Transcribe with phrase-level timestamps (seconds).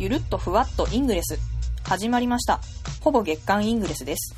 [0.00, 1.38] ゆるっとふわっとイングレス。
[1.84, 2.60] 始まりました。
[3.02, 4.34] ほぼ月間イングレスです。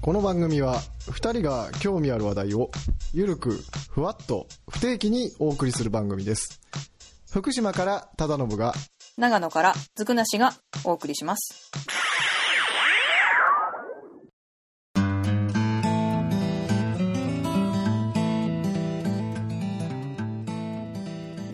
[0.00, 0.76] この番組は
[1.10, 2.70] 2人が興味ある話題を
[3.12, 3.50] ゆるく
[3.90, 6.60] ふわっと不定期にお送りする番組です
[7.30, 8.72] 福島から忠信が
[9.18, 10.54] 長野からずくなしが
[10.84, 11.70] お送りします。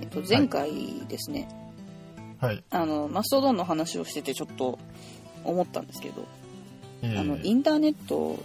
[0.00, 1.48] えっと、前回ですね、
[2.40, 4.78] はい、あの、マストドンの話をしててちょっと
[5.44, 6.26] 思ったんですけど、
[7.02, 8.38] えーあの、インターネット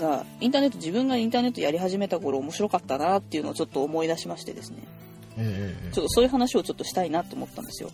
[0.00, 4.78] が、インターネット、自分がインターネットやり始めた頃面白かったなっていうのをちょっと思い出しましてですね、
[5.36, 7.90] えーえーちょっとそういう話をちょっとしたいなと思ったんですよ。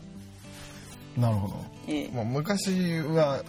[1.17, 1.55] なるほど。
[1.89, 2.09] ええ。
[2.09, 3.43] もう昔は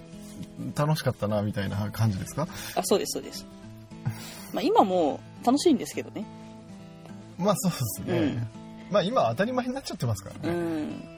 [0.75, 2.47] 楽しかったなみたいな感じですか？
[2.75, 3.45] あ、そうです、そうです。
[4.53, 6.25] まあ今も楽しいんですけどね。
[7.38, 8.47] まあそうですね、うん。
[8.89, 11.16] まあ今は当たり前になっちゃってますからね、うん。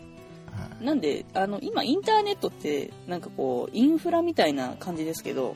[0.59, 5.55] はいなんで、あの、今インターネットって、なんかこう、インフラみたいな感じですけど、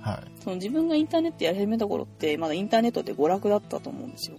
[0.00, 4.38] はいその自分がインターネットやり始めた頃って、まだインターネットって娯楽だったと思うんですよ。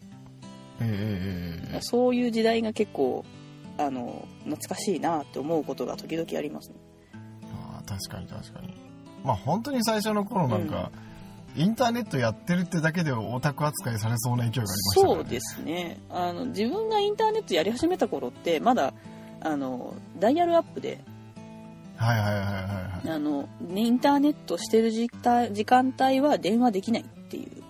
[0.82, 3.26] えーそういう時代が結構、
[3.78, 6.76] あの、懐かしいなって思うことが時々ありますね。
[7.54, 8.74] あー確かに確かに
[9.24, 10.92] まあ本当に最初の頃なんか、
[11.56, 15.98] インターネットやってるってだけでオタク扱いされそうな勢いがありましたねそうですね。
[16.10, 18.94] あの、自分がインターネットやり始めた頃って、まだ、
[19.46, 21.00] あの、ダイヤルアップで、
[21.98, 23.10] はいはいはいはいはい。
[23.16, 27.64] あの、ねインターネットしてる時間時間帯は電話できないっていう。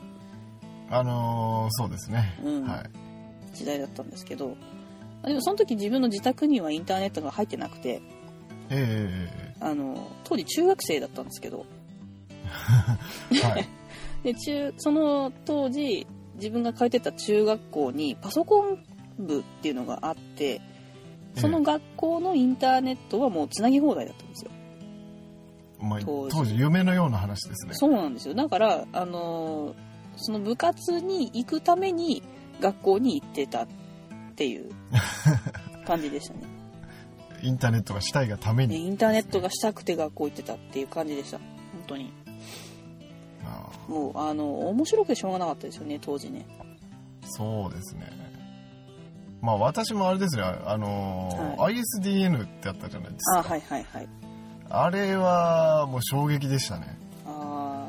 [0.90, 2.64] あのーそうですね、うん。
[2.64, 3.56] はい。
[3.56, 4.56] 時代だったんですけど、
[5.26, 8.02] でもその時自分の自宅にはインターネットが入ってなくて、
[8.70, 11.66] ええあの、当時中学生だったんですけど、
[13.32, 13.66] え えはい。
[14.24, 18.84] で、中、その当時、自分が通ってた中学校にパソコン
[19.20, 20.62] 部っていうのがあって、
[21.36, 24.52] その学校のインターネットはもうつなぎ放題だったんですよ。
[25.80, 28.34] まあ、当時夢のような話ですねそうなんですよ。
[28.34, 29.86] だから、あのー
[30.18, 32.24] その部活に行くために
[32.62, 33.68] 学校に行ってたっ
[34.36, 34.72] ていう
[35.86, 36.42] 感じでしたね。
[37.44, 41.38] インターネットがしたいがためねに、インターネットがしたくて学校行ってたっていう感じでした。
[41.38, 41.48] 本
[41.86, 42.12] 当に。
[43.44, 46.46] あもう、あの、面白くてしょうがなかったですよね、当時ね。
[47.22, 48.10] ーそうですね
[49.46, 50.44] まあ私もあれですね。
[50.44, 54.08] あのー ISDN ってあったじゃないですあ、かはいはいはい。
[54.70, 56.98] あれはもう衝撃でしたね。
[57.28, 57.88] あ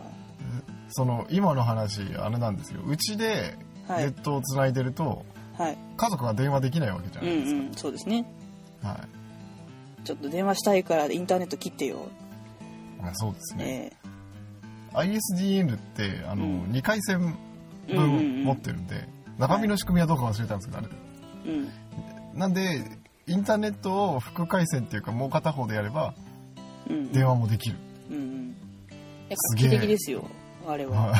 [0.90, 2.82] その今の話あれなんですよ。
[2.86, 3.56] うちで
[3.88, 4.04] あ、はい。
[4.04, 5.24] ネットをつないでると、
[5.56, 5.78] はい。
[5.96, 8.26] 家族が電話できないわけじゃうないですか、んうん、そうですね。
[8.82, 8.92] は
[10.02, 10.06] い。
[10.06, 12.06] ちょっと電話したいからインターネット切ってよ。
[13.00, 13.92] まあそうですね、
[14.94, 16.62] え ISDN ってあの、うん。
[16.72, 17.36] 2回線
[17.88, 18.44] えうんうんう分ん。
[18.44, 20.88] 持ってるんで、中身の仕組みはどうか忘れたんですけどあれ
[21.46, 22.38] うん。
[22.38, 22.84] なんで
[23.26, 26.14] インターネットを副回線っていうかもう片方でやれば。
[27.12, 27.76] 電話もできる、
[28.10, 28.56] うんうん。
[29.34, 30.24] すげえ期的ですよ、
[30.66, 31.08] あれは。
[31.08, 31.14] は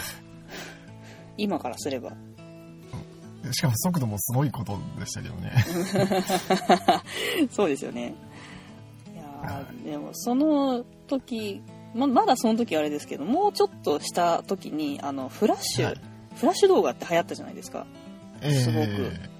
[1.37, 2.11] 今からすれば。
[2.11, 5.53] いしかも速度もすごいことでしたけどね
[7.51, 8.15] そうですよね。
[9.15, 11.63] いやでもその時
[11.95, 16.01] ままだその時あれですけどもうちょっとした時にあのフラッシュ、はい
[16.37, 17.87] フラッシュ動画って流行ったじゃないですか
[18.43, 19.31] すごくえ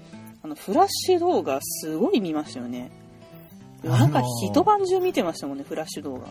[0.47, 2.89] あのフラッシュ動画すごい見ましたよね。
[3.83, 6.27] あのーなんか一晩中見てましたもんねフラッシュ動画。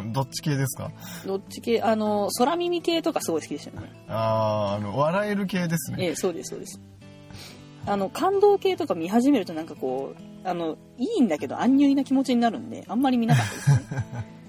[0.00, 0.92] ーどっち系ですか？
[1.26, 1.82] どっち系？
[1.82, 3.92] あの空耳系とかすごい好きでしたよね。
[4.08, 5.96] あーあの笑える系ですね。
[6.00, 6.80] ええそうですそうです。
[7.86, 14.04] あの感動系とか見始めるとなんかこうあのいいんだけど安入な気持ちになるんであんまり見なかったですね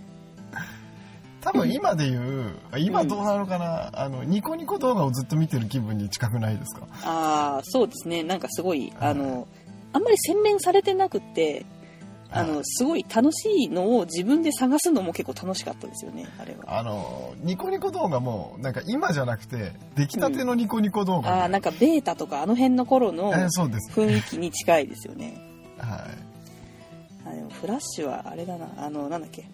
[1.41, 6.87] 多分今で言う今どうなのかな、あのニコニコ動画をずっと見てる気分に近くないですか？
[7.03, 8.23] ああそうですね。
[8.23, 9.47] なんかすごいあの
[9.93, 11.65] あんまり洗練されてなくって
[12.29, 16.79] あはのすごい楽しいのを自分で探すのも結構楽しかったですよねあれは。
[16.79, 25.35] あのニコニコ動画もなんか今じゃなくて出来たてのニコニコ動画で、ああなんかベータとかあの辺の頃のえーそうです、雰囲気に近いですよね。
[25.77, 26.07] は
[27.25, 28.67] あでもフラッシュはあれだな。
[28.77, 29.45] あのなんだっけ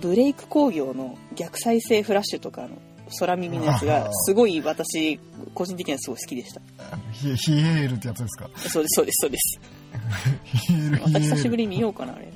[0.00, 2.68] ブレイク工業の逆再生フラッシュとかの
[3.18, 5.18] 空耳のやつがすごい私
[5.54, 6.60] 個人的にはすごい好きでした。
[7.12, 8.50] ヒヒエールってやつですか？
[8.68, 9.60] そうですそうですそうです。
[10.66, 11.02] ヒエール。
[11.02, 12.28] また久しぶりに見ようかなあれ。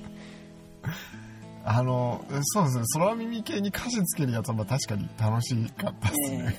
[1.65, 2.85] あのそうですね。
[2.95, 6.57] 空耳系に歌詞つけるやつはまあ確かに楽しかったですね、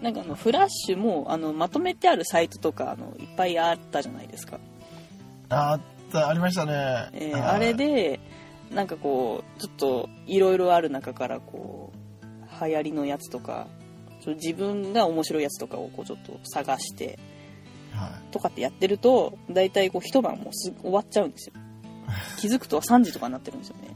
[0.00, 0.04] え。
[0.04, 4.58] なんかあのフラッシュもあのまとめてあるサイトとかあのいっぱいあったじゃないですか、
[5.50, 5.80] あっ
[6.10, 7.16] たありましたね、はい。
[7.16, 8.20] えーあれで
[8.72, 11.92] なんかこうちょっといろいろある中からこ
[12.22, 13.66] う流行りのやつとか
[14.20, 17.18] ちょ自分が面白いやつとかをこうちょっと探して
[17.92, 18.32] はい。
[18.32, 21.54] とかってやってると大体こう一晩もうす終わっちゃうんですよ。
[22.38, 23.94] 気づくと3時とかになってるんですよね、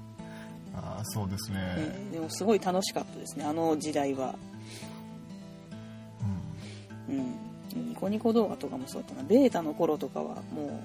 [0.75, 1.59] ああ、そうですね。
[1.59, 4.35] えーでもすごい楽しかったですねあの時代は。
[7.09, 7.17] うん。
[7.17, 7.89] うん。
[7.89, 9.27] ニコニコ動画とかもそうだったな。
[9.27, 10.81] ベータの頃とかはも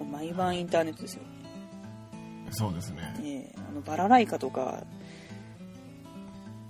[0.00, 1.22] う毎晩インターネットですよ、
[2.50, 3.14] そうですね。
[3.20, 4.82] えーあのバラライカとか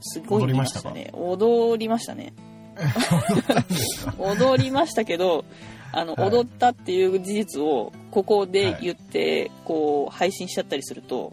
[0.00, 1.11] すごい見ましたね。
[1.12, 2.32] 踊りましたね。
[4.19, 5.44] 踊りましたけど
[5.93, 6.29] あの、はい。
[6.31, 11.32] 踊ったっていう事実をここで言って、こう配信しちゃったりすると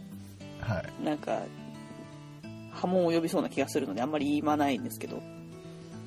[0.61, 1.03] はい。
[1.05, 1.41] なんか
[2.71, 5.21] 波紋を呼びそうな気がするのであんまり言わないんですけど、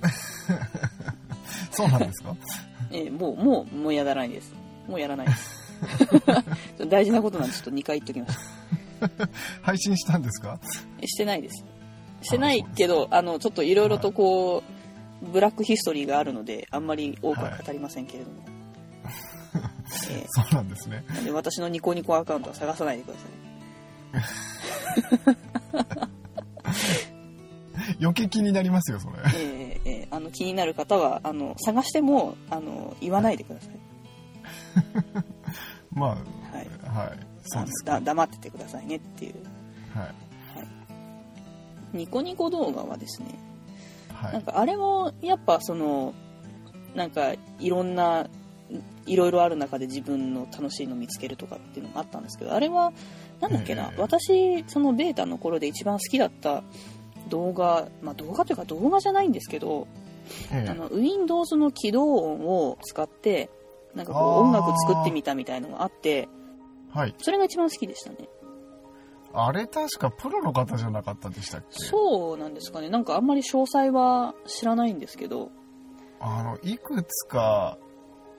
[1.71, 2.35] そうなんですか？
[2.93, 4.53] えーもうもうもうやらないです。
[4.89, 5.60] もうやらないです
[6.89, 8.37] 大事なことなんでちょっと2回言っときまし
[9.19, 9.29] た
[9.63, 10.59] 配信したんですか？
[11.01, 11.65] えしてないです。
[12.23, 14.63] してないけどあのちょっといろいろとこ
[15.23, 18.37] う、ブラックヒストリーがあるのであんまり多くは語りませんけれども、
[20.11, 21.03] え そうなんですね。
[21.25, 23.21] で私のニコニコアカウントは探さないでくださ
[28.01, 29.17] 余計気になりますよ、それ。
[29.17, 33.71] い、えーえーあの気になる方はあの探してもあの言わないでください、
[35.93, 36.21] まはい、
[36.87, 37.19] あ、はい。
[37.47, 37.97] そうですか。
[37.97, 39.35] あのだ黙っててくださいねっていう
[39.95, 40.15] はい。
[41.93, 43.39] ニコニコ動画はですね
[44.13, 44.33] はい。
[44.35, 46.15] なんかあれもやっぱその
[46.95, 48.29] なんかいろんな
[49.07, 52.93] いろいろある中で自分の楽しいの見つけるとかっていうのもあったんですけどあれは
[53.41, 56.63] なんだっけな、ええ私そのベータの頃で一番好きだった
[57.29, 59.89] 動画まあ動画というか動画じゃないんですけど、
[60.53, 63.51] えあの Windows の起動音を使って
[63.95, 66.29] なんかこう音楽作ってみたみたいのがあってえ
[66.93, 67.15] はい。
[67.19, 68.29] それが一番好きでしたね。
[69.33, 71.85] あれ確かプロの方じゃなかったでしたっけ？
[71.85, 72.89] そうなんですかね。
[72.89, 75.51] なんかあんまり詳細は知らないんですけど。
[76.19, 77.79] あの、いくつか、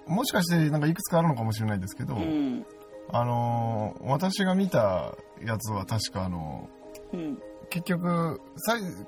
[0.06, 2.65] もしかしてなんかいくつかあるのかもしれないですけど、うん。
[3.09, 6.69] あのー私が見たやつは確かあの
[7.13, 7.42] うん。
[7.69, 8.42] 結局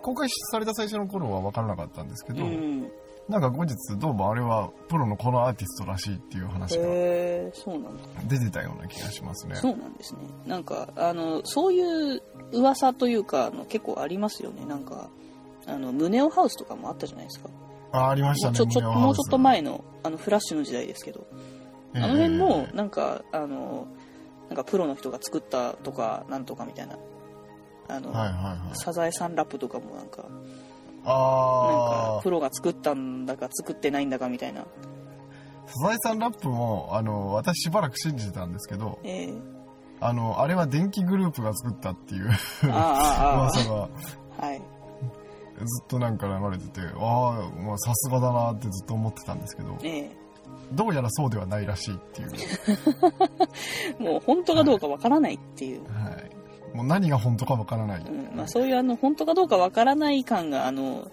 [0.02, 2.90] 公開された最初の頃は分からなかったんですけど、うん
[3.30, 6.86] なんか後日どうもあれはプロのこのアーティストらしいっていう話が
[8.28, 9.56] 出てたような気がしますね。
[9.56, 12.22] そうなんですねなんかあのそういう
[12.52, 15.10] 噂というかあの結構ありますよねなんか
[15.66, 17.50] あのムネオハウスとかもあったじゃないですか
[17.94, 18.58] あありましたね。
[18.60, 21.26] もうちょちょもうちょっと前のあのフラッシュの時代ですけど
[21.96, 23.88] あの辺もええなんかあの
[24.50, 26.98] なんかプロの人が作ったとかなんとかみたいな
[27.88, 28.76] あの、はいはいはい。
[28.76, 30.26] サザエさんラップとかもなんか
[31.06, 34.62] なんあかプロが作ったんだか作ってないんだかみたいな。
[34.62, 34.66] あ、
[35.68, 39.34] サザエさんラップも、あの、私しばらく信じてたんですけど、ええ。
[40.00, 43.90] あの、あれは電気グループが作ったっていうああああ噂が
[44.40, 44.58] あはい。
[44.58, 50.10] ずっとなんか流れてて、ああ、もうさすがだなってずっと思ってたんですけど、え
[50.74, 52.32] どうやらそうではないらしいっていう。
[54.00, 55.84] え もう本当かどうかわからないっていう。
[55.84, 56.33] はい。
[56.74, 58.02] もう何が本当かわからない。
[58.02, 61.12] うんまあ、そういうあの本当かどうかわからない感があの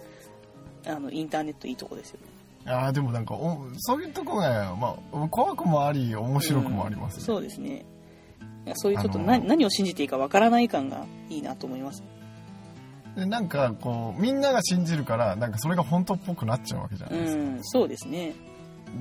[0.86, 2.26] あのインターネットいいとこですよね。
[2.66, 7.24] ああ、でもなんかお、そういうとこが、まあ、怖くもあり、面白くもありますね。
[7.24, 7.84] そうですね。
[8.74, 12.02] そういうちょっとあの何,、何を信じていいかわからない感がいいなと思います。
[13.16, 18.34] でなんかこうみんなが信じるからなんかそれが本当っぽくなっちゃうわけじゃなういですか、んそうですね。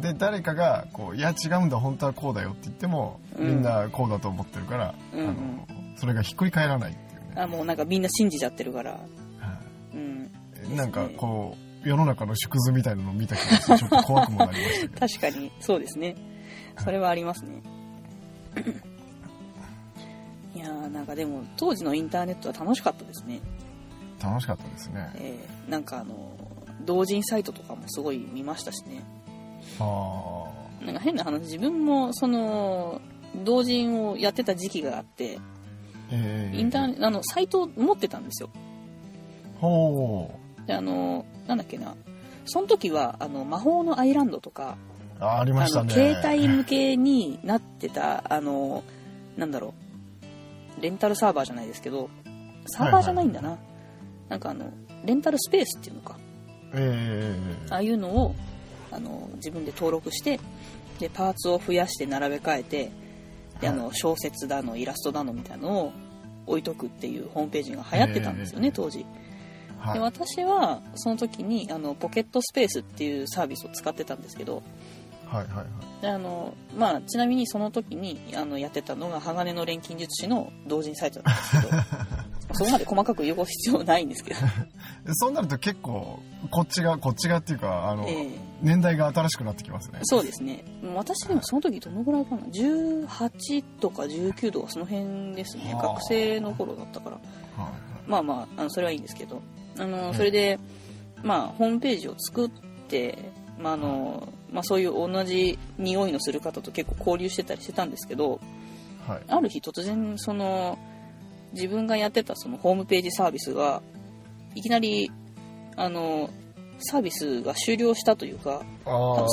[0.01, 3.47] で誰かがこういや違うんだ本当はこうだよって言っても、うん。
[3.47, 5.27] みんなこうだと思ってるから、うんうん。
[5.27, 5.35] あの
[5.99, 8.91] それがひっくり返らないっていうね、あもうなんかみんな信じちゃってるから。
[8.93, 8.99] は
[9.93, 10.31] うん。
[10.71, 15.51] いなんかこう世の中の縮図みたいなのを見た気がしてちょっと怖くもなりましたけど確かに。
[15.59, 16.15] そうですね。
[16.83, 17.61] それはありますね。
[20.55, 23.39] いやーなんかでも当時のインターネットは楽しかったですね。
[24.21, 25.09] 楽しかったですね。
[25.15, 26.15] えーなんかあの
[26.85, 29.03] 同人サイトとかもすごい見ましたしね。
[29.79, 30.45] あ
[30.83, 33.01] なんか変な話自分もその
[33.43, 35.39] 同人をやってた時期があってー
[36.11, 38.49] えー、インターネあのサイトを持ってたんですよ。
[39.59, 40.31] ほ
[40.65, 41.95] であのなんだっけな。
[42.45, 44.77] その時はあの魔法のアイランドとか
[45.19, 45.93] うあありましたね。
[45.93, 48.83] あの携帯向けになってたあの
[49.37, 49.73] なんだろ
[50.77, 50.81] う。
[50.81, 52.09] レンタルサーバーじゃないですけど
[52.67, 53.57] サーバーじゃないんだな、
[54.29, 54.71] なんかあの
[55.03, 56.17] レンタルスペースっていうのか。
[56.73, 58.35] えー、ああいうのを
[58.91, 60.39] あの自分で登録して
[60.99, 62.91] でパーツを増やして並べ替えて
[63.61, 65.93] であの小説だのイラストだのみたいなのを
[66.45, 69.05] 置いとくっていうホームページが流行ってたんですよね、ええ当時。
[69.77, 69.93] はい。
[69.93, 74.63] で私はその時にあのポケットスペースっていうサービスを使ってたんですけど
[75.29, 76.01] はいはいはい。
[76.01, 81.69] であの、まあ、ちなみにその時にあのやってたのが鋼の錬金術師の同人サイトなんですけど
[82.53, 84.39] そこまで細かく言う必要ないんですけど。
[84.39, 84.45] で
[85.13, 88.29] そうなると結構こっちがこっちがっていうかあの、ええ。
[88.61, 89.99] 年代が新しくなってきますね。
[90.03, 90.63] そうですね。
[90.95, 92.41] 私でもその時どのぐらいかな。
[92.43, 95.73] 18とか19とかその辺ですね。
[95.73, 95.87] はあ。
[95.93, 97.15] 学生の頃だったから。
[97.63, 97.71] はい
[98.07, 99.41] まあまああのそれはいいんですけど。
[99.77, 100.59] あのそれで、
[101.23, 102.51] まあホームページを作っ
[102.87, 108.39] て、まああのまあ、そういう同じ匂いのする方と結構交流してたりしてたんですけど
[109.07, 109.21] はい。
[109.27, 110.77] ある日突然その
[111.53, 113.81] 自分がやってたそのホームページサービスが
[114.55, 115.11] いきなり
[115.75, 116.29] あの
[116.79, 118.93] サービスが終了したというかサー。
[118.93, 119.25] あバ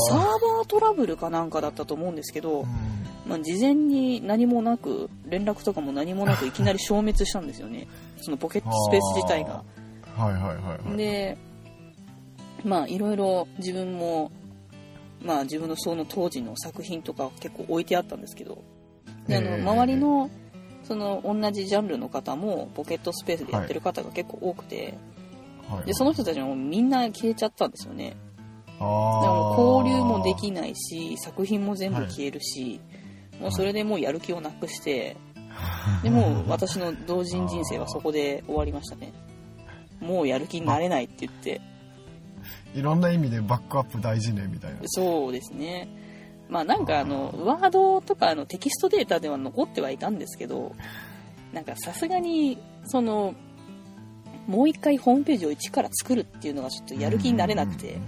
[0.63, 2.67] ートラブルかなんかだったと思うんですけど、うん。
[3.27, 7.87] まあ、事前に何もなく連絡とかも何もなくいきなり消滅したんですよね。
[8.21, 9.65] そのポケットスペース自体が。
[10.17, 10.57] はいはいはい
[10.89, 10.97] はい。
[10.97, 11.37] で
[12.65, 14.31] まあいろいろ自分も
[15.23, 18.59] まあ自分のその当時の作品とか結構置いてあったんですけど。
[19.29, 19.63] であのええ。
[19.63, 20.31] 周りの
[20.87, 24.87] その同じジャンルの方もポケットスペースでやってる方が結構多くて、はい。
[24.87, 24.97] はい
[25.85, 28.17] でその人たちもみんな消えちゃったんですよね。
[28.79, 32.81] あでもー交流もできないし作品も全部消えるし、
[33.41, 35.17] もうそれでもうやる気をなくして、
[36.05, 39.13] でもう 私の同人人生はそこで終わりましたね。
[40.01, 41.61] もうやる気になれないって言って。
[42.77, 44.79] いろんな意味でバックアップ大事ねみたいな。
[44.85, 45.89] そうですね
[46.49, 50.75] まあなんかあのワードとかのテキストデータでは残ってはいたんですけど
[51.53, 53.35] なんかさすがにその
[54.47, 57.99] もう一回ホームページを一から作るっていうのがちょっとやる気になれなくて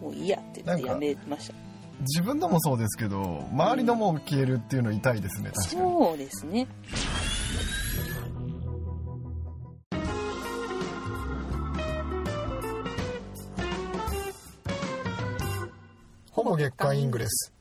[0.00, 1.54] もういいやって言ってやめました。
[2.00, 5.80] 自分のもそうですけど周りのも消えるっていうの痛いですね確かに。
[5.80, 6.66] そうですね。
[16.32, 17.52] ほぼ月刊イングレス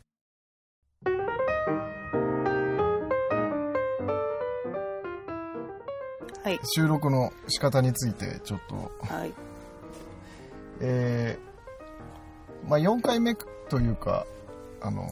[6.63, 8.91] 収録の仕方についてちょっと。
[9.13, 9.33] はい。
[10.79, 11.51] えー
[12.67, 13.35] まあ4回目
[13.69, 14.25] というか
[14.81, 15.07] あの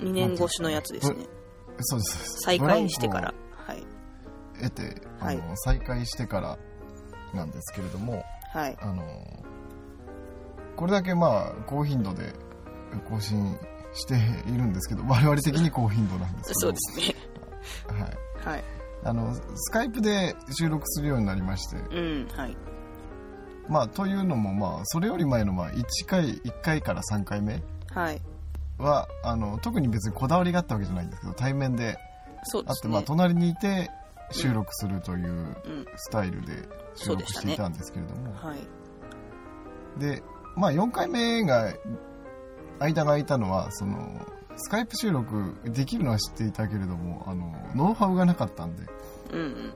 [0.00, 1.26] 2年越しのやつですね。
[1.80, 3.34] そうです再開してから。
[3.66, 3.86] はい。
[4.60, 6.58] 得てあの、は再開してから
[7.34, 8.76] なんですけれどもはい。
[8.80, 9.04] あの
[10.76, 12.32] これだけまあ高頻度で
[13.08, 13.56] 更新
[13.94, 16.60] しているんですけど我々的に高頻度なんですけど。
[16.60, 17.14] そうですね。
[18.00, 18.56] はい。
[18.56, 21.76] はいあのスカイプで収録するようになりまして。
[21.76, 22.56] うんはい。
[23.68, 27.62] まあというのもまあそれより前のまあ1回1回から3回目
[27.92, 28.20] はい。
[28.78, 32.00] はあの特に別にこだわりがあったわけじゃないんですけど対面であって、
[32.44, 32.92] そうですね。
[32.92, 33.90] まあ、隣にいて
[34.30, 35.86] 収録するといううん。
[35.96, 40.00] スタイルで収録していたんですけれども、はい。
[40.00, 40.22] で
[40.56, 41.72] まあ4回目が
[42.80, 44.26] 間が空いたのはその
[44.58, 48.82] スカイプ収録できるのは知っていたけれどもあのノウハウがなかったんで
[49.32, 49.72] うんうん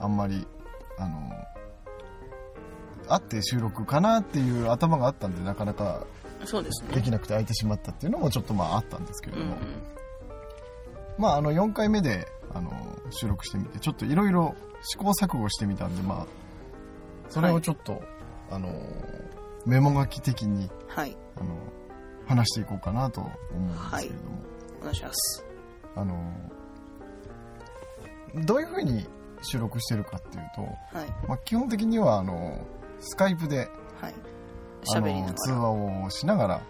[0.00, 0.46] あんまり
[0.98, 1.30] あの
[3.08, 6.06] 会って収録かなっていう頭があったんでなかなか
[6.44, 6.94] そうですね。
[6.94, 9.50] できなくて空いてしまったっていうのもちょっとまああったんですけれうんうん。
[9.50, 9.62] ども、
[11.18, 12.70] まああの4回目であの
[13.10, 16.26] 収録してみてちょっといろいろ試行錯誤してみたんでまあ
[17.30, 18.02] それをちょっと、
[18.50, 18.68] あの
[19.64, 21.16] メモ書き的にはい。
[21.36, 21.56] あの
[22.26, 24.38] 話していこうかなと思うんですけれども、
[24.80, 25.44] お願いします。
[25.96, 26.32] あの
[28.44, 29.06] どういうふうに
[29.42, 30.62] 収録してるかっていうと、
[30.98, 31.08] はい。
[31.28, 32.66] まあ、基本的にはあの
[33.00, 34.14] スカイプではい。
[34.96, 36.64] あの通話をしながらはい。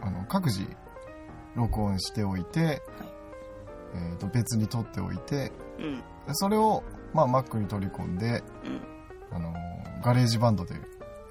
[0.00, 0.66] あの各自
[1.56, 2.82] 録音しておいて、
[3.94, 6.02] えー、と別に撮っておいてうん。
[6.34, 6.82] それを、
[7.12, 8.80] まあ、Mac に取り込んでうん。
[9.34, 9.52] あの
[10.02, 10.74] ガレージバンドで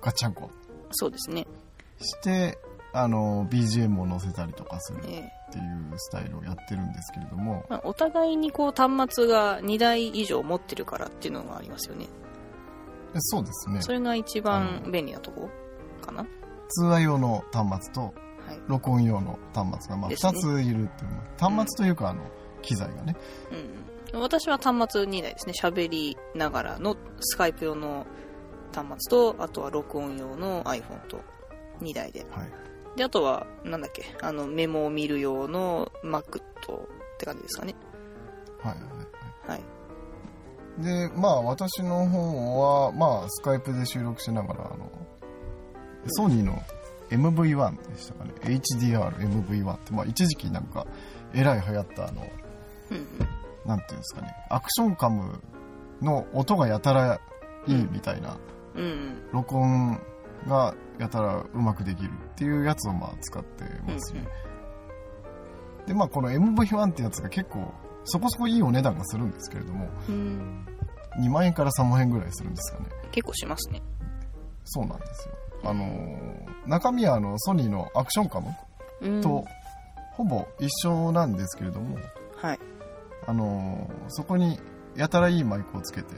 [0.02, 0.50] ガッチャンコ。
[0.92, 1.48] そうですね。
[2.00, 2.58] して
[2.94, 7.66] あの BGM を載せたりとかするっえていうスタイルをやってるんですけれども。
[7.70, 12.08] まあ、お互いにこう端末が2台以上持ってるからっていうのがありますよね。
[13.14, 13.82] でそうですね。
[13.82, 15.50] それが一番便利なとこ
[16.02, 16.26] かな？
[16.70, 18.14] 通話用の端末とはい。
[18.68, 20.40] 録音用の端末がまあ2ですね。
[20.40, 22.24] ついるっていうの端末というかあの
[22.62, 23.16] 機材がね。
[23.52, 25.54] うんうん、私は端末2台ですね。
[25.62, 28.06] 喋りながらのスカイプ用の
[28.74, 31.22] 端末とあとは録音用の iPhone と
[31.82, 32.26] 2台で。
[32.32, 37.76] はいであとはなんだっけあのメモを見る用の Mac とって感じですかね。
[38.62, 39.64] はいはいはい。
[40.84, 44.92] でまあ私の方はまあスカイプで収録しながらあの
[46.08, 46.58] ソニーの
[47.10, 48.32] MV1 でしたかね。
[48.42, 50.86] HDRMV1 ってまあ一時期なんか
[51.34, 52.28] えらい流行ったあの
[52.92, 53.06] うんうん。
[53.66, 54.34] なんていうんですかね。
[54.50, 55.40] アクションカム
[56.02, 57.20] の音がやたら
[57.68, 58.38] いいみたいな、
[59.32, 60.00] 録音
[60.48, 64.28] がやたらうまくできるっていうやつをまあ使ってますね、
[65.88, 67.74] でまあこの MV1 ってやつが結構
[68.06, 70.66] そこそこいいお値段がするんですけれどもうん。
[71.20, 72.86] 2万円から3万円ぐらいするんですかね。
[73.12, 73.82] 結構しますね。
[74.64, 75.36] そうなんですよ。
[75.64, 78.48] あのー中身はあのソニーのアクションカム
[79.02, 79.22] うん。
[79.22, 79.46] と
[80.14, 81.98] ほぼ一緒なんですけれども、
[82.38, 82.60] はい。
[83.28, 84.60] あのーそこに
[84.96, 86.16] やたらいいマイクをつけて、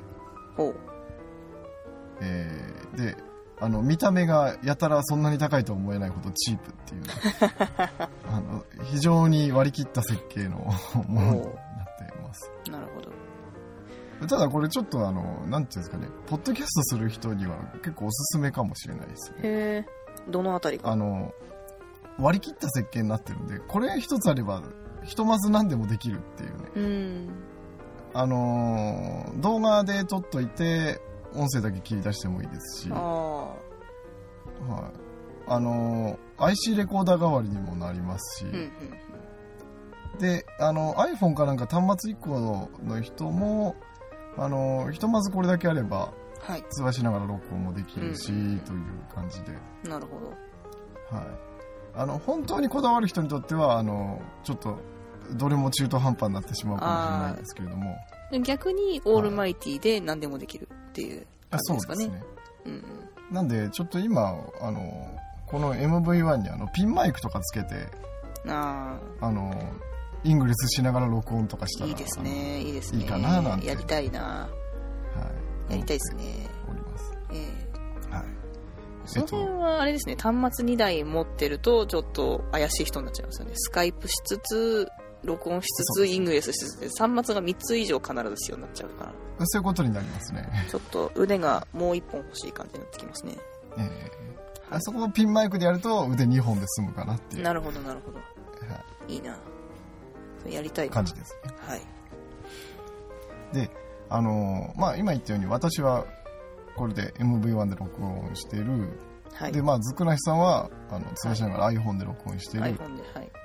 [3.64, 7.02] あの見た目がやたらそんなに高いとは思えないほどチープっていう。
[8.30, 10.58] あの非常に割り切った設計の
[11.08, 11.52] ものになっ
[11.98, 12.52] ています。
[12.70, 14.28] なるほど。
[14.28, 19.38] ただこれちょっとあのなんていうんですかねポッドキャストする人には結構おすすめかもしれないですね。
[19.38, 19.86] へえ。
[20.30, 21.32] どのあたりかあの
[22.20, 24.62] 割り切った設計になってるんでこれ一つあれば
[25.04, 26.70] ひとまず何でもできるっていうね。
[26.76, 27.30] うん。
[28.14, 31.00] あのー動画で撮っといて
[31.36, 33.58] 音声だけ切り出してもいいですし、あはい、
[35.48, 38.72] ああのー IC レコーダー代わりにもなりますし、うんうん
[40.20, 43.76] であの iPhone かなんか端末1個の人も
[44.38, 46.14] あのーひとまずこれだけあれば
[46.48, 46.64] はい。
[46.70, 48.80] 通話しながら録音もできるし、うんという
[49.14, 49.54] 感じで、
[49.90, 50.30] なるほど。
[51.16, 51.28] はい、
[51.96, 54.80] あの本当にこだわる人にとってはあのちょっと
[55.36, 57.84] どれも中途半端になってしまうかもしれないですけれども。
[57.84, 62.06] で逆にオールマイティで何でもできるっていうあ感じですかね。
[62.06, 62.24] そうですね。
[62.66, 62.84] うん
[63.32, 67.88] なんでちょっと今あのこの MV1 にあのピンマイクとかつけて
[68.46, 69.54] うんああの
[70.24, 73.02] イングレスしながら録音とかしたらあいいですねいいですね。
[73.02, 73.68] いいかななんて。
[73.68, 74.22] やりたいな。
[74.22, 74.50] は
[75.70, 75.72] い。
[75.74, 76.48] やりたいですね。
[76.70, 77.18] おります。
[77.32, 77.38] え
[78.12, 78.16] え。
[78.16, 78.26] はい。
[79.06, 83.52] その辺はあれですね端末2台持ってるとちょっと怪しい人になっちゃいますよね。
[83.56, 84.88] スカイプしつつ
[85.24, 89.14] 録音しつつイングレスしつつで端末が3つ以上必ず必要になっちゃうから。
[89.46, 93.38] そういうことになりますね、ちょっと腕がもう1本欲しい感じになってきますね。
[93.78, 94.12] ええ。
[94.70, 98.18] あそこをピンマイクでやると腕2本で済むかなっていう、なるほどなるほど。
[98.18, 98.24] は
[99.08, 99.18] い。
[99.18, 99.38] いな。
[100.40, 101.54] それやりたいな感じですね。
[101.68, 101.82] はい。
[103.54, 103.70] で
[104.10, 106.06] あのまあ今言ったように私は
[106.76, 109.00] これで MV1 で録音してる、
[109.34, 109.52] はい。
[109.52, 112.78] でまあずくなしさんはあの通話しながら iPhone で録音してる、はい。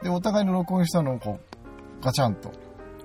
[0.02, 1.57] でお互いの録音したのをこう
[2.00, 2.52] ガチャンと。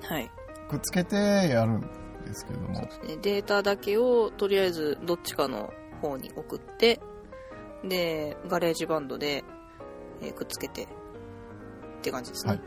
[0.02, 0.30] はい。
[0.70, 1.82] くっつけてやるん
[2.26, 2.76] ですけれども。
[2.76, 3.18] そうですね。
[3.22, 7.00] データだけをとりあえずどっちかの方に送って
[7.84, 9.44] でガレージバンドで、
[10.22, 10.88] えーくっつけてっ
[12.02, 12.54] て感じですね。
[12.54, 12.62] はい。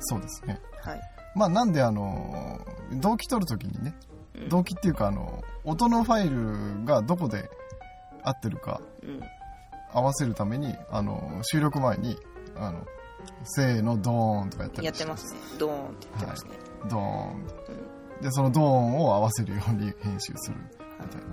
[0.00, 0.60] そうですね。
[0.82, 1.00] はい、
[1.34, 2.60] まあなんであの
[3.00, 3.94] 動機取るときにね
[4.34, 4.48] うん。
[4.48, 7.48] 動機っていうかあの音のファイルがどこで
[8.22, 9.20] 合ってるかうん。
[9.94, 12.16] 合わせるためにあの収録前に
[12.56, 12.86] あの
[13.44, 15.40] せーのドーンとかやったりやってますね。
[15.58, 16.50] ドーンって言ってますね、
[16.88, 17.46] ドーン。
[18.22, 21.26] でそのドーンを合わせるように編集するみたいな。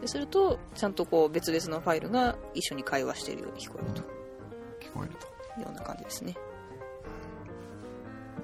[0.00, 4.02] でするとちゃんとこう別々のファイルが一緒に会話しているように聞こえると。
[4.80, 5.26] 聞こえると
[5.60, 6.36] いうような感じですね。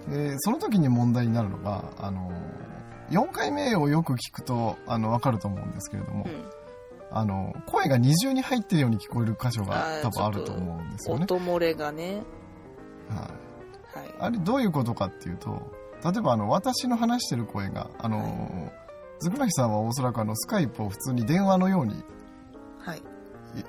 [0.09, 2.33] でその時に問題になるのがあの
[3.11, 6.59] 4回目をよく聞くとあの分かると思うんですけれども、うん。
[7.11, 12.23] あの声が二重に入ってるように聞こえる箇所が多分あると思うんですよね、音漏れがね
[13.11, 13.31] は
[13.95, 15.71] い、はいあれどういうことかっていうと
[16.05, 18.73] 例えばあの私の話してる声があの、
[19.19, 22.05] ずくなきさんはおそらくあのスカイプを普通に電話のように
[22.79, 23.03] はい。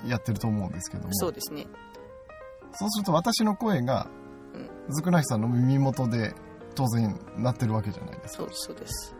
[0.06, 1.14] やってると思うんですけども。
[1.14, 1.66] そうですね。
[2.72, 4.08] そうすると私の声が
[4.88, 6.34] ずくなきさんの耳元で
[6.74, 8.44] 当然鳴ってるわけじゃないですか。
[8.44, 9.14] そうそうです。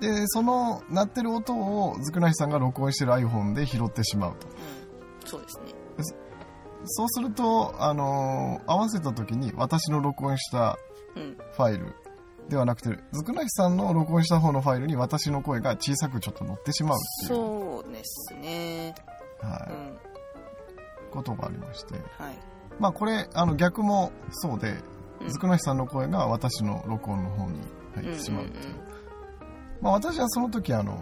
[0.00, 4.46] でその鳴ってる音をずくなきさんが録音してる iPhone で拾ってしまうと。
[4.48, 5.28] うん。
[5.28, 5.80] そうですね
[6.84, 10.76] そうすると、あのー合わせた時に私の録音した
[11.16, 11.36] うん。
[11.56, 11.94] ファイル
[12.48, 18.94] ではなくてずくなきさんの録音した方のファイルに私の声が小さくちょっと乗ってしまうっていう、そうですね。
[19.40, 19.72] はい。
[19.72, 19.98] うん。
[21.10, 21.94] ことがありまして。
[21.94, 22.02] はい。
[22.78, 24.74] まあこれあの逆もそうで
[25.20, 25.28] うん。
[25.28, 27.60] ずくなきさんの声が私の録音の方に
[27.94, 28.80] 入ってしまうっていう,、うんうん。
[29.82, 30.98] まあ私はその時あの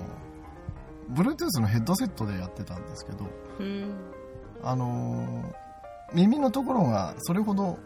[1.12, 3.27] Bluetooth のヘッドセットでやってたんですけど
[3.61, 3.95] うん。
[4.62, 5.67] あのー
[6.14, 7.79] 耳のところがそれほど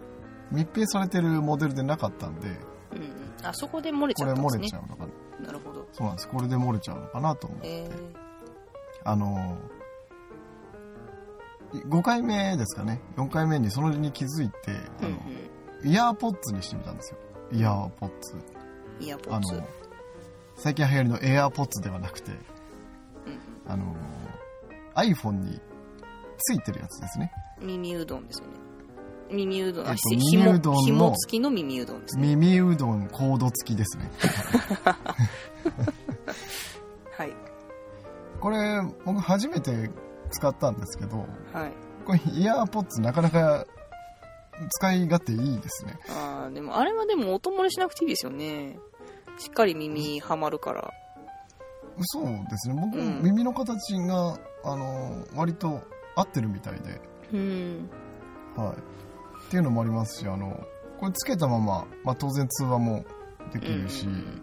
[0.51, 2.49] 密閉されてるモデルでなかったんで
[2.93, 3.03] うんう
[3.43, 3.47] ん。
[3.47, 4.69] あそこで漏れちこれ漏れゃったんですね。
[4.71, 5.07] ちゃうのか
[5.41, 5.47] な。
[5.47, 5.87] なるほど。
[5.93, 6.29] そうなんです。
[6.29, 7.91] これで漏れちゃうのかなと思って、え
[9.05, 9.73] あのー
[11.89, 13.01] 5回目ですかね。
[13.17, 17.17] 4回目にそれに気づいてーあの、うんイヤーポッツにしてみたんですよ。
[17.51, 18.35] イヤーポッツ。
[18.35, 18.37] う
[19.03, 19.55] んイヤポあッツ。
[19.55, 19.67] の
[20.55, 22.39] 最近流行りのエアーポッツではなくてうん
[23.73, 25.59] あのー iPhone に
[26.43, 27.33] ついてるやつですね。
[27.61, 28.55] うん耳うどんですよね。
[29.31, 32.37] 耳うどん、あえっとひ耳うどんの紐紐付きの耳うどんですね。
[32.37, 34.11] 耳うどんコード付きですね。
[37.17, 37.33] はい。
[38.41, 39.91] これ僕初めて
[40.31, 41.73] 使ったんですけどはい。
[42.05, 43.67] これイヤーポッツなかなか
[44.71, 45.99] 使い勝手いいですね。
[46.11, 48.79] あーでもあれはでも音漏れしなくていいですよね。
[49.39, 50.93] しっかり耳はまるから。
[52.01, 52.81] そうですね。
[52.81, 53.23] 僕、うん。
[53.23, 55.81] 耳の形があの割と
[56.17, 57.01] 合ってるみたいで、
[57.33, 57.91] うん。
[58.57, 60.61] はい、っていうのもありますしあの
[60.99, 63.05] これつけたまま、まあ、当然通話も
[63.53, 64.43] できるし、うん。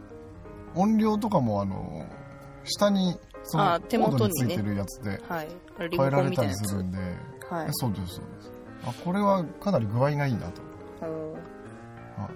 [0.76, 2.06] 音量とかもあの
[2.64, 6.98] 下にそのあ手元についてるやつで変えられたりするんで、
[7.50, 7.68] はい。
[7.68, 8.52] えそうですそうです。
[8.86, 10.62] あこれはかなり具合がいいなと、
[11.02, 12.30] は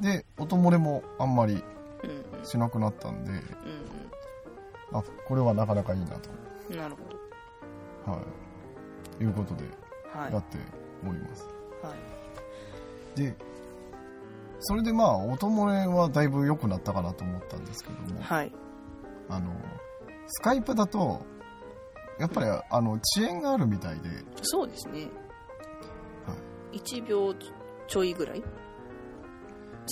[0.00, 1.62] い、で音漏れもあんまり
[2.02, 2.10] うん。
[2.10, 3.40] うんしなくなったんでうん
[4.92, 6.30] あこれはなかなかいいなと、
[6.70, 6.96] うんなる
[8.04, 8.20] ほはい、
[9.22, 9.64] いうことで
[10.14, 10.32] どはい。
[10.32, 10.58] やって
[11.08, 11.44] おります、
[11.82, 11.94] は
[13.16, 13.18] い。
[13.18, 13.36] で
[14.60, 18.52] それでまあ音漏れはだいぶ良くなったかなと思ったんですけども、はい。
[19.28, 19.52] あの
[20.28, 21.24] スカイプだと
[22.18, 24.08] やっぱりあの遅延があるみたいで、
[24.42, 25.08] そうですね。
[26.26, 26.36] は
[26.72, 27.34] 1秒
[27.88, 28.42] ちょいぐらい？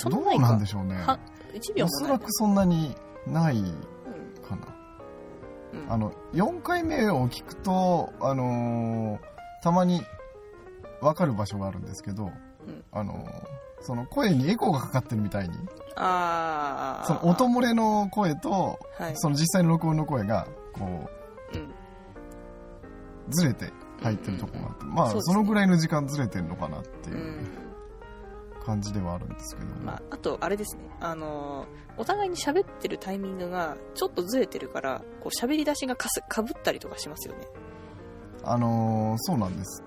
[0.08, 0.94] どうなんでしょうね。
[0.96, 1.18] は
[1.52, 2.94] 1秒おそらくそんなに
[3.26, 3.60] ない
[5.72, 5.92] うん。
[5.92, 9.30] あの4回目を聞くと、あのー
[9.62, 10.02] たまに
[11.02, 12.32] 分かる場所があるんですけど、ん。
[12.92, 13.44] あのー
[13.82, 15.54] その声にエコーがかかってるみたいに
[15.96, 19.12] ああその音漏れの声とはい。
[19.16, 21.08] その実際の録音の声がこ
[21.54, 21.60] うん。
[21.62, 21.68] う
[23.30, 25.20] ずれて入ってるところがあって、まあね。
[25.22, 27.14] そのぐらいの時間ずれてるのかなってう。
[27.14, 27.48] いうん
[28.60, 29.68] 感じではあるんですけど。
[29.68, 30.82] も、まあ、あとあれですね。
[31.00, 37.46] あのーお互いに喋ってるタイミングがちょっとずれてるからこう喋り出しがかすかぶったりとかしますよね。
[38.42, 39.82] あのーそうなんです。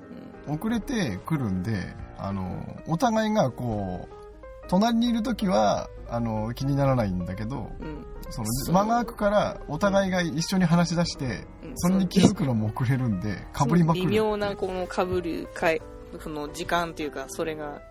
[0.48, 0.56] うん。
[0.56, 8.06] 遅れてくるんで、あのお互いがこう隣にいる時はあの気にならないんだけどうん。
[8.30, 11.72] その間が空くからお互いが一緒に話し出してうん。
[11.76, 14.06] それに気づくのも遅れるんでかぶりまくる。
[14.08, 15.82] 微妙なこのかぶるかい
[16.22, 17.82] その時間っていうかそれが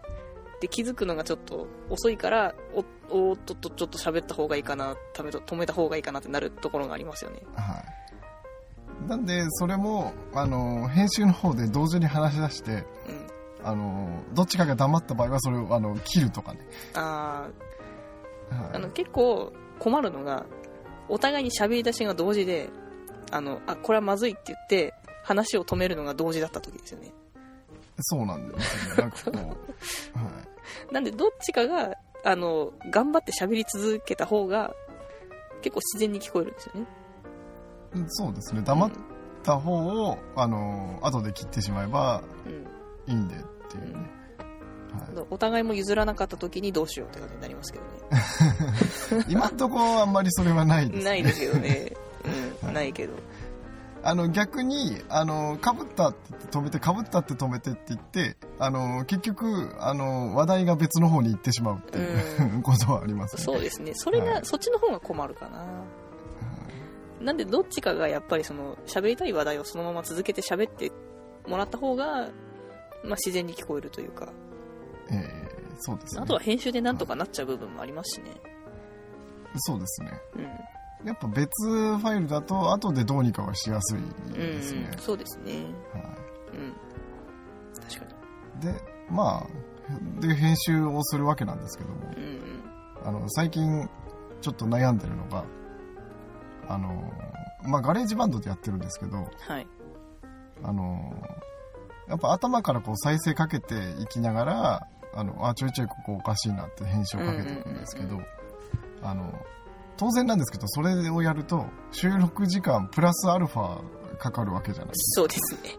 [0.63, 7.43] で気づくのがちょっと遅いからおおーっとっとちょっと喋った方がいいかなためと止めた方がいいかなってなるところがありますよね。
[7.57, 7.83] は
[9.05, 12.87] い、なんでそれもあの編集の方で同時に話し出してうん。
[13.65, 16.61] あのどっちかが黙った場合はそれをあの切るとかね、
[16.95, 18.57] あー。
[18.57, 18.71] はい。
[18.75, 20.47] あの結構困るのが
[21.09, 22.71] お互いに喋り出しが同時で
[23.33, 24.95] あのあこれはまずいって言って
[25.25, 27.13] 話を止めるのが同時だった時ですよね
[28.01, 29.03] そうなんですよね。
[29.03, 29.35] なんかこう、
[30.19, 30.31] は
[30.91, 30.95] い。
[30.95, 34.75] なんでどっちかがあの頑張って喋り続けた方が
[35.63, 36.87] 結構自然に聞こえるんですよね。
[37.95, 38.63] うんそうですね。
[38.63, 38.91] 黙っ
[39.43, 39.77] た方
[40.09, 43.13] をあの後で切ってしまえばうん。
[43.13, 44.11] いいんでっていうね、
[45.15, 45.27] はい。
[45.31, 47.85] お互いも譲らなかった時にどうしようって感じになりますけど
[49.19, 49.25] ね。
[49.29, 51.93] 今んとこあんまりそれはないです、ね、ないですけどね、
[52.63, 52.73] うはい。
[52.73, 53.15] ん、ないけど
[54.05, 63.43] あの逆にあのかぶったって止めてかぶったって止めてって言ってあの結局あの話題が別の方に行ってしまうっていう、う ことはありますね。
[63.43, 63.93] そうですね。
[63.95, 64.41] それが、はい。
[64.45, 65.67] そっちの方が困るかな。
[67.21, 70.91] なんでどっちかがやっぱりその喋りたい話題をそのまま続けて喋って
[71.47, 72.29] もらった方が、まあ、
[73.11, 74.33] 自然に聞こえるというか。
[75.11, 76.23] えーそうですね。
[76.23, 78.31] あとは編集でなんとかなっちゃう部分もありますしね。
[79.57, 80.13] そうですね。
[80.37, 80.49] うん
[81.05, 84.91] やっぱ別ファイルだと後でどうにかはしやすいうん、ですね。
[84.93, 85.65] うん、、そうですね。
[85.93, 86.01] は
[86.53, 86.73] うん。
[87.81, 88.15] 確か
[88.61, 88.75] い、で
[89.11, 92.63] まあで編集をするわけなんですけどもにうん。
[93.05, 93.89] あの最近
[94.41, 95.45] ちょっと悩んでるのが
[96.69, 97.13] あの
[97.65, 99.67] まあガレージバンドでやってるんですけどはい。
[100.63, 101.13] あの
[102.09, 108.27] やっぱ頭からこう再生かけていきながらあのあちょいちょいここおかしいなって編集をかけていくんですけど、うんうん。
[109.03, 109.33] あの
[109.97, 113.81] 当然なんですけどそれをやると収録時間プラスアルファ
[114.19, 115.79] かかるわけじゃないそうですね。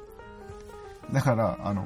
[1.12, 1.86] だからあの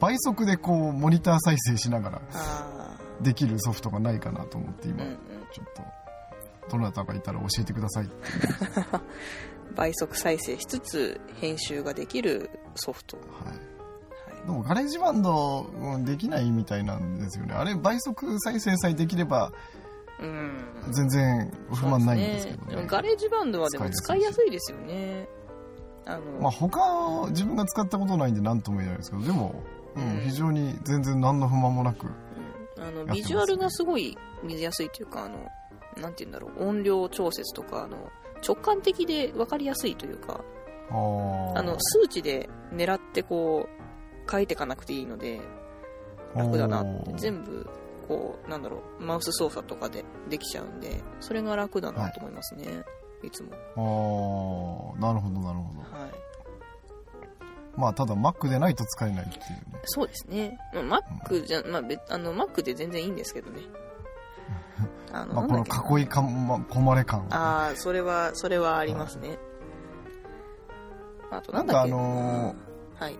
[0.00, 5.18] 倍速でこうモニター再生しながらあできるソフトがないかなと思って今あうんうん。
[5.52, 5.82] ちょっと
[6.70, 8.08] どなたかいたら教えてください。
[9.74, 14.34] 倍速再生しつつ編集ができるソフト、はい。
[14.34, 14.46] はい。
[14.46, 17.54] でもガレージバンドうんできないみたいなんですよね。
[17.54, 19.52] あれ倍速再生さえできれば
[20.22, 20.92] うん。
[20.92, 22.62] 全然不満ないんですけどね。
[22.66, 25.28] そうでもガレージバンドはでも使いやすいですよね。
[26.06, 29.54] あの、まあ他自分が使ったことないんで何とも言えないですけどでも、
[29.96, 30.20] うんうん。
[30.22, 32.82] 非常に全然何の不満もなくうん。
[32.82, 35.46] あのビジュアルがすごい見やすいというかあの
[36.00, 38.10] なんて言うんだろう音量調節とかあの
[38.46, 40.42] 直感的で分かりやすいというか
[40.90, 40.92] あ
[41.62, 45.40] の数値で狙ってこう書いていかなくていいので
[46.34, 47.12] 楽だなって。
[47.16, 47.68] 全部
[48.08, 52.84] こうなんだろうマウス操作とかでできちゃうんでそれが楽だなと思いますね、
[53.22, 53.50] い、つも。
[53.52, 55.80] あーなるほどなるほど。
[55.80, 56.10] はい。
[57.76, 59.80] まあただ Mac でないと使えないっていうね。
[59.84, 63.62] そうですね、まあ、Mac じゃ、まあ、別あの Mac で全然いいんですけどね。
[65.12, 69.38] あのまあ、この囲いかま込まれ感がああそれはそれはありますね。
[71.30, 71.92] あとなんだっけ。
[71.92, 72.54] あの
[72.98, 73.18] はい。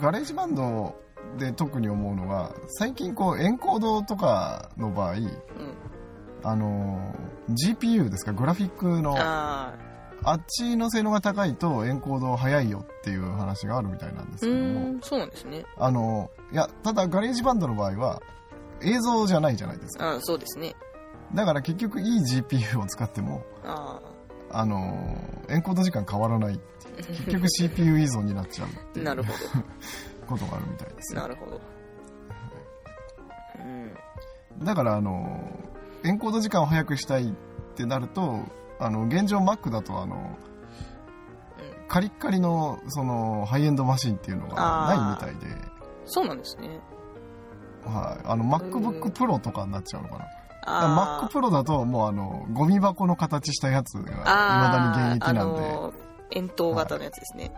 [0.00, 0.94] ガレージバンド
[1.38, 5.30] で特に思うのが最近こうエンコードとかの場合うん。
[6.44, 7.14] あの
[7.50, 8.32] GPU ですか？
[8.32, 9.72] グラフィックのあ
[10.34, 14.98] っちの性能が高いとエンコード早いよっていう話があるみたいなんですうけども。
[15.02, 15.64] そうなんですね。
[15.76, 18.22] あのいやただガレージバンドの場合は
[18.82, 20.06] 映像じゃないじゃないですか。
[20.12, 20.74] ああそうですね。
[21.34, 24.00] だから結局いい GPU を使ってもあ
[24.50, 26.58] あのエンコード時間変わらない
[26.96, 28.68] 結局 CPU 依存になっちゃう
[29.02, 29.32] なるほ
[30.28, 31.60] ことがあるみたいですなるほど。
[33.58, 34.64] うん。
[34.64, 35.40] だからあの
[36.04, 37.32] エンコード時間を早くしたいっ
[37.74, 38.40] てなると
[38.78, 40.36] あの現状 Mac だとあの
[41.88, 45.56] カリッカリのそのハイエンドマシンっていうのがないみたいで、
[46.04, 46.80] そうなんですね。
[47.84, 50.26] はい、あの MacBook Pro とかになっちゃうのかな。
[50.66, 55.94] あ Mac Pro だともうあのゴミ箱の形したやつがいまだに現役なんで、あの
[56.32, 57.52] 円筒型のやつですね。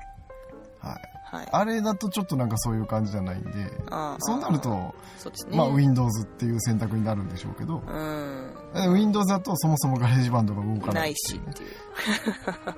[0.79, 3.51] はい、はいあれだとちょっとなんかそういう感じじゃないんで
[3.91, 5.57] あーそうなるとね。
[5.57, 7.83] まあ Windows っていう選択になるんでしょうけど。
[7.87, 8.93] うん。
[8.93, 11.71] Windows だとそもそもガレージバンドが動かなないしっていう
[12.55, 12.73] は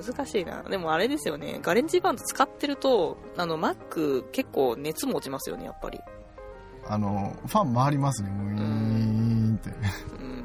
[0.00, 0.04] い。
[0.04, 0.62] 難しいな。
[0.62, 1.58] でもあれですよね。
[1.62, 6.00] ガレージバンド使ってるとあの Mac 結構熱も持ちますよねやっぱり。
[6.86, 8.30] あのファン回りますね。
[8.30, 9.70] ウィーンって。
[10.20, 10.44] うん。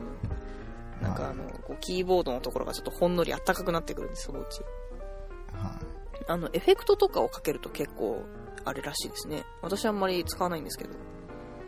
[1.02, 4.62] なんかあのこうキーボードのところがちょっとほんのり暖かくなってくるんですそのうち。
[5.54, 8.23] はいあのエフェクトとかをかけると結構
[8.65, 9.43] あれらしいですね。
[9.62, 10.91] 私はあんまり使わないんですけど。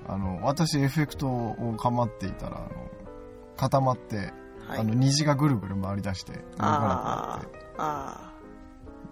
[0.07, 2.69] あの私エフェクトを構っていたらあの
[3.57, 4.17] 固まって、
[4.67, 4.79] はい。
[4.79, 7.57] あの虹がぐるぐる回り出して動かなくなあって。
[7.57, 8.31] ーあ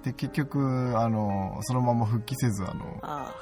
[0.04, 3.00] で結局あのそのまま復帰せずあのー。
[3.02, 3.34] あ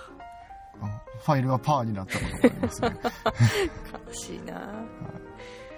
[1.24, 2.88] ファイルはパーになったことがありますね。
[2.88, 4.84] ー悲しいな。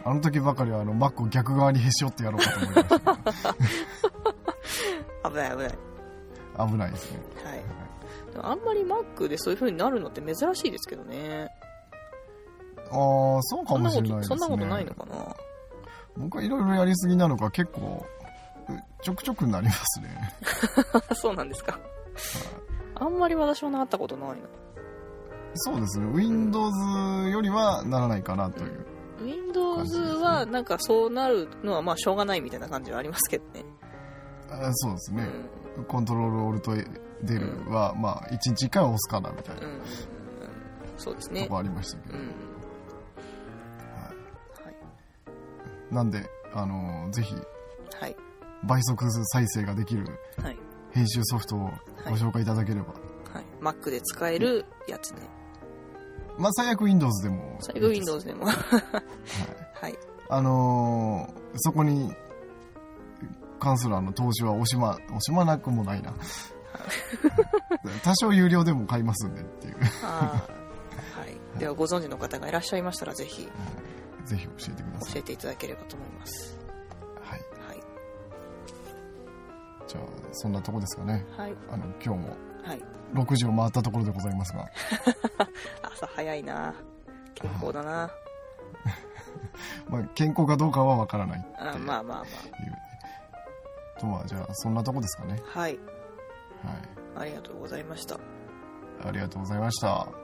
[0.05, 2.75] あの時ばかりはあの Mac を逆側にへし折ってやろうかと思い
[3.25, 3.55] ました。
[5.29, 5.77] 危ない危ない
[6.57, 7.19] 危ないですね。
[7.43, 7.63] はい。
[8.31, 11.49] でもあんまり Mac でそういう風になるのって珍しいですけどね。
[12.91, 14.35] ああそうかそんなこもしれないですね。
[14.35, 15.35] とそんなことないのかな。
[16.17, 18.05] 僕はいろいろやりすぎなのか結構
[18.69, 20.09] うちょくちょくなりますね。
[21.15, 21.79] そうなんですか。
[22.95, 24.35] あんまり私はなったことないな
[25.55, 26.05] そうですね。
[26.13, 28.85] Windows よりはならないかなという、
[29.23, 33.65] Windows はなんかそうなるのはまあしょうがないみたいな感じはありますけどね、
[34.49, 36.73] あそうですね、うんコントロールオルト
[37.23, 39.61] 出るは、まあ1日1回は押すかなみたいな
[40.97, 42.25] そうですとねこありましたけど、うん。
[42.25, 42.29] はい。
[44.65, 44.71] は
[45.91, 45.93] い。
[45.93, 47.35] なんであのぜひ
[47.99, 48.15] はい。
[48.63, 50.05] 倍速再生ができる
[50.41, 50.57] はい。
[50.91, 51.69] 編集ソフトを
[52.05, 52.93] ご紹介いただければ、
[53.33, 53.45] はい。
[53.61, 55.21] Mac で使えるやつね
[56.37, 58.45] まあ最悪 Windows でも最後 Windows でも。
[58.49, 58.55] はい。
[59.73, 59.97] はい。
[60.29, 62.11] あのーそこに
[63.63, 66.13] 関するあの投資は惜しま惜しまなくもないな。
[68.03, 69.75] 多少有料でも買いますんでっていう。
[70.01, 70.43] は
[71.55, 71.59] い。
[71.59, 73.47] ではご存知の方がいらっしゃいましたらぜひ
[74.25, 75.13] ぜひ教えてください。
[75.13, 76.59] 教えていただければと思います。
[77.21, 77.39] はい。
[77.39, 77.83] はい。
[79.87, 81.25] じゃあそんなとこですかね。
[81.37, 81.53] はい。
[81.71, 82.81] あの今日もはい。
[83.13, 84.67] 6時を回ったところでございますが。
[85.83, 86.73] 朝早いな。
[87.35, 88.11] 健康だな。
[89.87, 92.23] まあ、健康かどうかはわからないあまあまあま
[93.99, 95.41] とまあじゃあそんなとこですかね。
[95.55, 95.71] あはい。
[95.73, 95.79] はい。
[97.15, 98.19] ありがとうございました。
[99.05, 100.22] ありがとうございました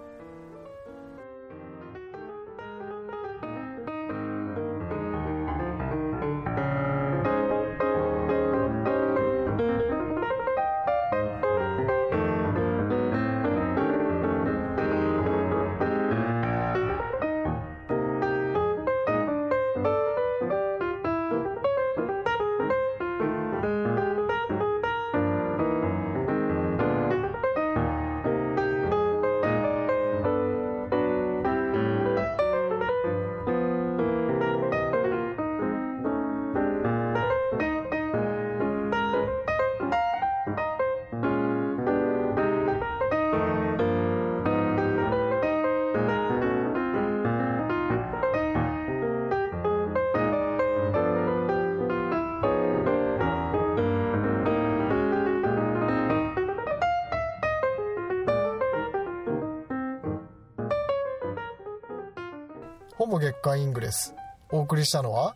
[62.99, 64.13] ほぼ月刊イングレス。
[64.51, 65.33] お送りしたのは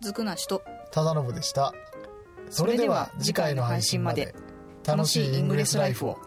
[0.00, 1.72] ずくなしと忠信でした。
[2.50, 4.34] それでは次回の配信まで。
[4.84, 6.18] 楽しいイングレスライフを